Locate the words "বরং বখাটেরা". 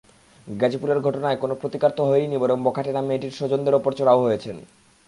2.37-3.01